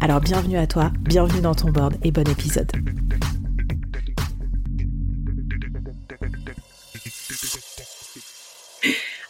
[0.00, 2.70] Alors bienvenue à toi, bienvenue dans ton board et bon épisode.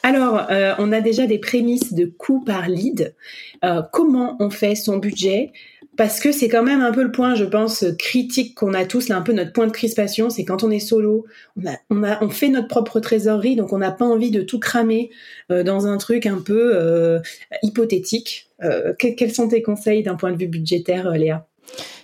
[0.02, 3.16] Alors, euh, on a déjà des prémices de coût par lead.
[3.64, 5.52] Euh, comment on fait son budget?
[5.96, 9.08] Parce que c'est quand même un peu le point, je pense, critique qu'on a tous,
[9.08, 11.26] là, un peu notre point de crispation, c'est quand on est solo,
[11.90, 15.10] on, fait notre propre trésorerie, donc on n'a pas envie de tout cramer
[15.50, 17.20] euh, dans un truc un peu
[17.62, 18.48] hypothétique.
[18.98, 21.46] quels sont tes conseils d'un point de vue budgétaire, Léa?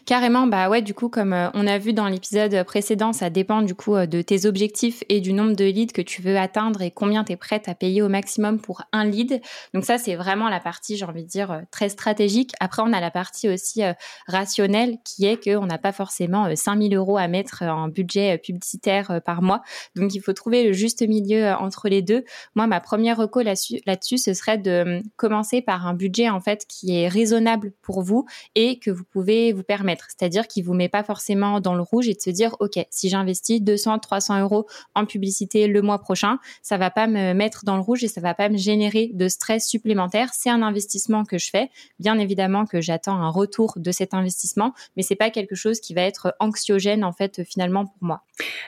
[0.05, 3.63] Carrément, bah ouais, du coup, comme euh, on a vu dans l'épisode précédent, ça dépend
[3.63, 6.83] du coup euh, de tes objectifs et du nombre de leads que tu veux atteindre
[6.83, 9.41] et combien tu es prête à payer au maximum pour un lead.
[9.75, 12.53] Donc ça, c'est vraiment la partie, j'ai envie de dire, euh, très stratégique.
[12.59, 13.83] Après, on a la partie aussi
[14.27, 19.43] rationnelle qui est qu'on n'a pas forcément 5000 euros à mettre en budget publicitaire par
[19.43, 19.63] mois.
[19.95, 22.25] Donc il faut trouver le juste milieu entre les deux.
[22.55, 26.97] Moi, ma première reco là-dessus, ce serait de commencer par un budget en fait qui
[26.97, 31.03] est raisonnable pour vous et que vous pouvez vous permettre c'est-à-dire qu'il vous met pas
[31.03, 35.07] forcément dans le rouge et de se dire, OK, si j'investis 200, 300 euros en
[35.07, 38.35] publicité le mois prochain, ça va pas me mettre dans le rouge et ça va
[38.35, 40.31] pas me générer de stress supplémentaire.
[40.33, 41.71] C'est un investissement que je fais.
[41.99, 45.95] Bien évidemment que j'attends un retour de cet investissement, mais c'est pas quelque chose qui
[45.95, 48.23] va être anxiogène, en fait, finalement, pour moi.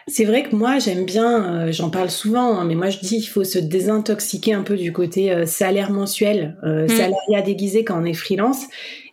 [0.07, 3.21] C'est vrai que moi, j'aime bien, euh, j'en parle souvent, hein, mais moi, je dis
[3.21, 6.89] qu'il faut se désintoxiquer un peu du côté euh, salaire mensuel, euh, mmh.
[6.89, 8.65] salariat déguisé quand on est freelance.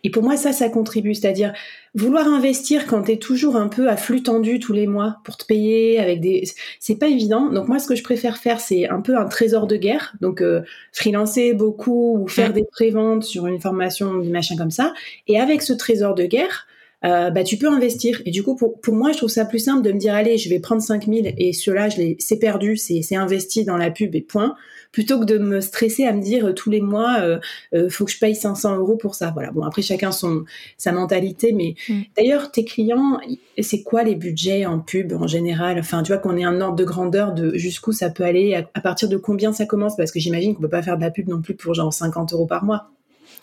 [0.04, 1.14] Et pour moi, ça, ça contribue.
[1.14, 1.52] C'est-à-dire,
[1.94, 5.36] vouloir investir quand tu es toujours un peu à flux tendu tous les mois pour
[5.36, 6.44] te payer avec des
[6.80, 7.50] c'est pas évident.
[7.50, 10.14] Donc moi ce que je préfère faire c'est un peu un trésor de guerre.
[10.20, 14.94] Donc euh, freelancer beaucoup ou faire des préventes sur une formation des machins comme ça.
[15.28, 16.66] Et avec ce trésor de guerre
[17.04, 18.22] euh, bah, tu peux investir.
[18.26, 20.38] Et du coup, pour, pour moi, je trouve ça plus simple de me dire, allez,
[20.38, 24.20] je vais prendre 5000 et cela, je c'est perdu, c'est investi dans la pub et
[24.20, 24.56] point
[24.92, 27.38] plutôt que de me stresser à me dire euh, tous les mois, euh,
[27.74, 29.30] euh, faut que je paye 500 euros pour ça.
[29.32, 29.50] Voilà.
[29.50, 30.44] Bon, après chacun son
[30.76, 32.00] sa mentalité, mais mm.
[32.16, 33.18] d'ailleurs tes clients,
[33.60, 35.78] c'est quoi les budgets en pub en général?
[35.78, 38.68] Enfin, tu vois qu'on ait un ordre de grandeur de jusqu'où ça peut aller, à,
[38.74, 41.10] à partir de combien ça commence, parce que j'imagine qu'on peut pas faire de la
[41.10, 42.90] pub non plus pour genre 50 euros par mois.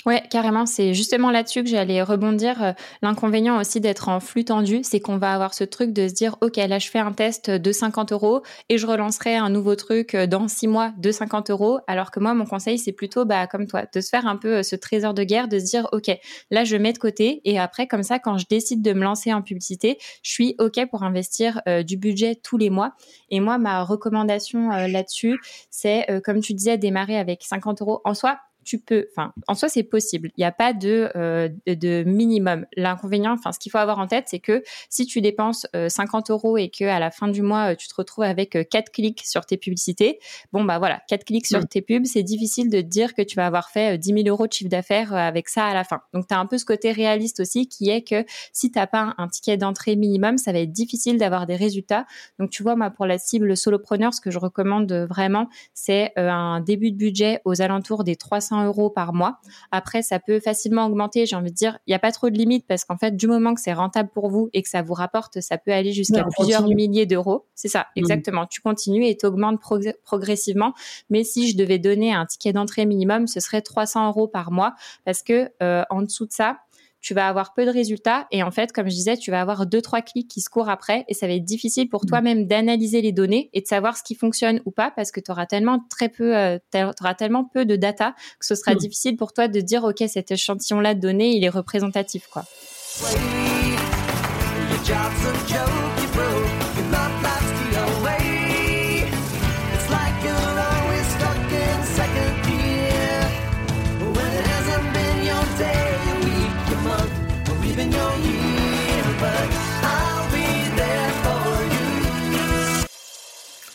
[0.06, 0.66] Ouais, carrément.
[0.66, 2.64] C'est justement là-dessus que j'allais rebondir.
[2.64, 2.72] Euh,
[3.02, 6.38] l'inconvénient aussi d'être en flux tendu, c'est qu'on va avoir ce truc de se dire,
[6.40, 10.16] OK, là, je fais un test de 50 euros et je relancerai un nouveau truc
[10.16, 11.80] euh, dans six mois de 50 euros.
[11.86, 14.60] Alors que moi, mon conseil, c'est plutôt, bah, comme toi, de se faire un peu
[14.60, 16.10] euh, ce trésor de guerre, de se dire, OK,
[16.50, 19.34] là, je mets de côté et après, comme ça, quand je décide de me lancer
[19.34, 22.94] en publicité, je suis OK pour investir du budget tous les mois.
[23.30, 25.40] Et moi, ma recommandation là-dessus,
[25.70, 28.40] c'est, comme tu disais, démarrer avec 50 euros en soi
[28.70, 30.30] tu peux, enfin, en soi, c'est possible.
[30.38, 32.68] Il n'y a pas de, euh, de minimum.
[32.78, 36.34] L'inconvénient, enfin, ce qu'il faut avoir en tête, c'est que si tu dépenses 50 euh,
[36.34, 39.26] euros et que à la fin du mois, euh, tu te retrouves avec 4 clics
[39.26, 40.20] sur tes publicités,
[40.54, 43.36] bon, bah voilà, 4 clics sur tes pubs, c'est difficile de te dire que tu
[43.38, 46.02] vas avoir fait 10 000 euros de chiffre d'affaires avec ça à la fin.
[46.14, 48.86] Donc, tu as un peu ce côté réaliste aussi qui est que si tu n'as
[48.86, 52.06] pas un, ticket d'entrée minimum, ça va être difficile d'avoir des résultats.
[52.38, 56.60] Donc, tu vois, moi, pour la cible solopreneur, ce que je recommande vraiment, c'est un
[56.60, 59.40] début de budget aux alentours des 300 euros par mois.
[59.72, 61.26] Après, ça peut facilement augmenter.
[61.26, 63.28] J'ai envie de dire, il n'y a pas trop de limite parce qu'en fait, du
[63.28, 66.24] moment que c'est rentable pour vous et que ça vous rapporte, ça peut aller jusqu'à
[66.38, 67.46] plusieurs milliers d'euros.
[67.56, 68.00] C'est ça, mmh.
[68.00, 68.46] exactement.
[68.46, 69.60] Tu continues et tu augmentes
[70.04, 70.74] progressivement.
[71.10, 74.74] Mais si je devais donner un ticket d'entrée minimum, ce serait 300 euros par mois
[75.06, 76.58] parce que euh, en dessous de ça,
[77.02, 79.66] tu vas avoir peu de résultats et en fait, comme je disais, tu vas avoir
[79.66, 82.08] deux trois clics qui se courent après et ça va être difficile pour mm.
[82.08, 85.32] toi-même d'analyser les données et de savoir ce qui fonctionne ou pas parce que tu
[85.32, 86.58] auras tellement très peu, euh,
[87.02, 88.78] auras tellement peu de data que ce sera mm.
[88.78, 92.46] difficile pour toi de dire ok cet échantillon-là de données il est représentatif quoi.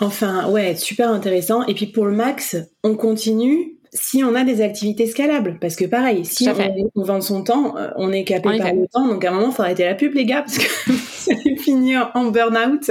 [0.01, 1.65] Enfin, ouais, super intéressant.
[1.67, 5.59] Et puis pour le max, on continue si on a des activités scalables.
[5.61, 6.49] Parce que pareil, si
[6.95, 9.07] on, vend son temps, euh, on est capé par le temps.
[9.07, 11.57] Donc à un moment, il faut arrêter la pub, les gars, parce que ça va
[11.63, 12.91] finir en burn-out.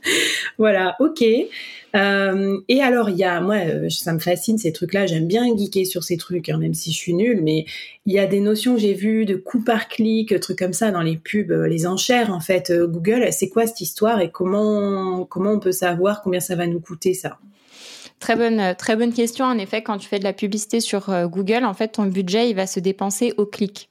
[0.58, 1.24] voilà, ok.
[1.94, 5.06] Euh, et alors, il y a, moi, euh, ça me fascine ces trucs-là.
[5.06, 7.40] J'aime bien geeker sur ces trucs, hein, même si je suis nulle.
[7.42, 7.66] Mais
[8.06, 11.02] il y a des notions j'ai vues de coût par clic, trucs comme ça dans
[11.02, 12.32] les pubs, les enchères.
[12.32, 16.56] En fait, Google, c'est quoi cette histoire et comment comment on peut savoir combien ça
[16.56, 17.38] va nous coûter ça?
[18.24, 19.44] Très bonne, euh, très bonne question.
[19.44, 22.48] En effet, quand tu fais de la publicité sur euh, Google, en fait, ton budget,
[22.48, 23.90] il va se dépenser au clic.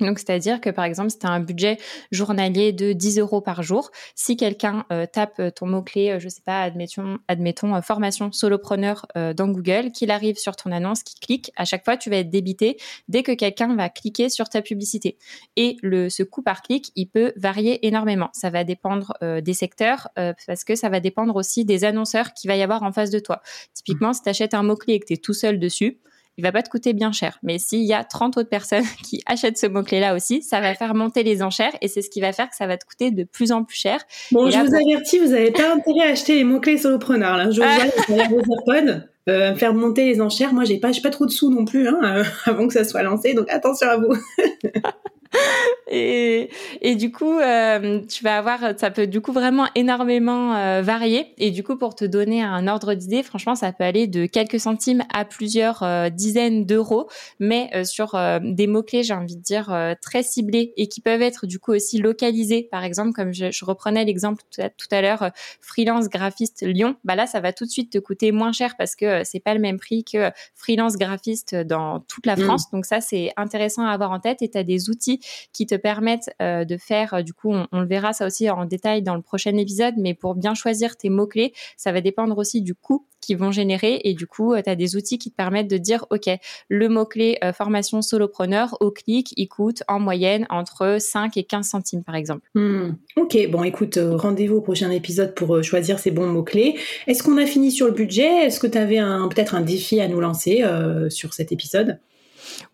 [0.00, 1.78] Donc, c'est-à-dire que par exemple, si tu as un budget
[2.12, 6.42] journalier de 10 euros par jour, si quelqu'un euh, tape ton mot-clé, euh, je sais
[6.44, 11.52] pas, admettons, admettons euh, formation solopreneur dans Google, qu'il arrive sur ton annonce, qu'il clique,
[11.56, 12.76] à chaque fois, tu vas être débité
[13.08, 15.16] dès que quelqu'un va cliquer sur ta publicité.
[15.56, 18.28] Et le, ce coût par clic, il peut varier énormément.
[18.32, 22.56] Ça va dépendre des secteurs parce que ça va dépendre aussi des annonceurs qu'il va
[22.56, 23.40] y avoir en face de toi.
[23.74, 25.98] Typiquement, si tu achètes un mot-clé et que tu es tout seul dessus,
[26.38, 27.38] il va pas te coûter bien cher.
[27.42, 30.94] Mais s'il y a 30 autres personnes qui achètent ce mot-clé-là aussi, ça va faire
[30.94, 33.24] monter les enchères et c'est ce qui va faire que ça va te coûter de
[33.24, 34.00] plus en plus cher.
[34.32, 37.36] Bon, je vous avertis, vous n'avez pas intérêt à acheter les mots-clés solopreneurs.
[37.36, 37.50] Là.
[37.50, 38.28] Je vous ah.
[38.28, 39.02] vos AirPods.
[39.28, 40.54] Euh, faire monter les enchères.
[40.54, 43.34] Moi, j'ai pas, pas trop de sous non plus hein, avant que ça soit lancé,
[43.34, 44.14] donc attention à vous.
[45.88, 46.50] et,
[46.80, 51.34] et du coup, euh, tu vas avoir, ça peut du coup vraiment énormément euh, varier.
[51.38, 54.60] Et du coup, pour te donner un ordre d'idée, franchement, ça peut aller de quelques
[54.60, 57.08] centimes à plusieurs euh, dizaines d'euros,
[57.40, 61.58] mais sur des mots-clés, j'ai envie de dire, très ciblés et qui peuvent être du
[61.58, 62.68] coup aussi localisés.
[62.70, 65.30] Par exemple, comme je, je reprenais l'exemple tout à, tout à l'heure,
[65.60, 68.96] freelance graphiste Lyon, bah là, ça va tout de suite te coûter moins cher parce
[68.96, 72.40] que c'est pas le même prix que freelance graphiste dans toute la mmh.
[72.40, 72.70] France.
[72.70, 75.20] Donc ça, c'est intéressant à avoir en tête et tu as des outils
[75.52, 78.64] qui te permettent euh, de faire, euh, du coup, on, le verra ça aussi en
[78.64, 82.62] détail dans le prochain épisode, mais pour bien choisir tes mots-clés, ça va dépendre aussi
[82.62, 85.36] du coût qu'ils vont générer et du coup, euh, tu as des outils qui te
[85.36, 86.28] permettent de dire, OK,
[86.68, 92.04] le mot-clé formation solopreneur au clic, il coûte en moyenne entre 5 et 15 centimes,
[92.04, 92.48] par exemple.
[92.54, 92.92] Hmm.
[93.16, 96.76] Ok, bon, écoute, rendez-vous au prochain épisode pour choisir ces bons mots-clés.
[97.06, 98.46] Est-ce qu'on a fini sur le budget?
[98.46, 99.00] Est-ce que tu avais
[99.30, 100.64] peut-être un défi à nous lancer
[101.08, 101.98] sur cet épisode?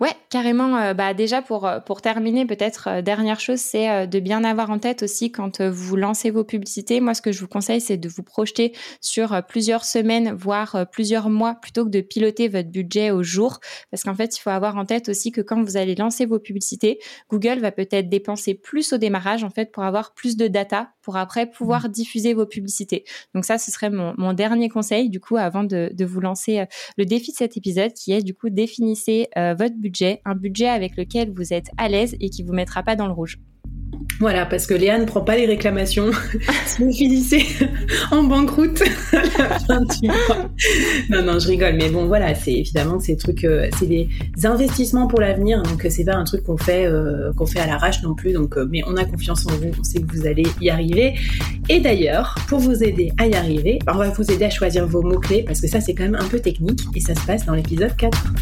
[0.00, 0.76] Ouais, carrément.
[0.76, 4.70] Euh, bah déjà pour euh, pour terminer, peut-être euh, dernière chose, c'est de bien avoir
[4.70, 7.00] en tête aussi quand vous lancez vos publicités.
[7.00, 11.28] Moi, ce que je vous conseille, c'est de vous projeter sur plusieurs semaines, voire plusieurs
[11.30, 14.76] mois, plutôt que de piloter votre budget au jour, parce qu'en fait, il faut avoir
[14.76, 16.98] en tête aussi que quand vous allez lancer vos publicités,
[17.30, 21.16] Google va peut-être dépenser plus au démarrage en fait pour avoir plus de data pour
[21.16, 21.92] après pouvoir mmh.
[21.92, 23.04] diffuser vos publicités.
[23.34, 26.64] Donc ça, ce serait mon, mon dernier conseil du coup avant de, de vous lancer
[26.96, 30.96] le défi de cet épisode, qui est du coup définissez votre budget, un budget avec
[30.96, 33.38] lequel vous êtes à l'aise et qui vous mettra pas dans le rouge.
[34.20, 36.10] Voilà, parce que Léa ne prend pas les réclamations
[36.66, 37.44] si vous finissez
[38.10, 38.80] en banqueroute
[39.12, 40.48] à la fin du mois.
[41.10, 44.08] Non, non, je rigole, mais bon, voilà, c'est évidemment ces trucs, euh, c'est des
[44.44, 48.02] investissements pour l'avenir, donc c'est pas un truc qu'on fait euh, qu'on fait à l'arrache
[48.02, 48.32] non plus.
[48.32, 51.14] Donc, euh, mais on a confiance en vous, on sait que vous allez y arriver.
[51.68, 55.02] Et d'ailleurs, pour vous aider à y arriver, on va vous aider à choisir vos
[55.02, 57.44] mots clés parce que ça c'est quand même un peu technique et ça se passe
[57.44, 58.34] dans l'épisode 4.